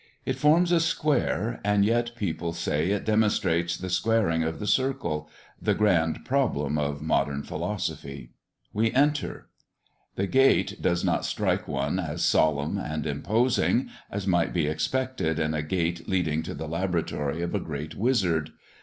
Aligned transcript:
It 0.25 0.35
forms 0.35 0.71
a 0.71 0.79
square; 0.79 1.61
and 1.63 1.85
yet 1.85 2.15
people 2.15 2.53
say 2.53 2.89
it 2.89 3.05
demonstrates 3.05 3.77
the 3.77 3.91
squaring 3.91 4.41
of 4.41 4.57
the 4.59 4.65
circle, 4.65 5.29
the 5.61 5.75
grand 5.75 6.25
problem 6.25 6.79
of 6.79 7.03
modern 7.03 7.43
philosophy. 7.43 8.31
We 8.73 8.91
enter. 8.93 9.49
The 10.15 10.25
gate 10.25 10.81
does 10.81 11.05
not 11.05 11.23
strike 11.23 11.67
one 11.67 11.99
as 11.99 12.25
solemn 12.25 12.79
and 12.79 13.05
imposing 13.05 13.89
as 14.09 14.25
might 14.25 14.53
be 14.53 14.65
expected 14.65 15.37
in 15.37 15.53
a 15.53 15.61
gate 15.61 16.09
leading 16.09 16.41
to 16.43 16.55
the 16.55 16.67
laboratory 16.67 17.43
of 17.43 17.53
a 17.53 17.59
great 17.59 17.93
wizard. 17.93 18.49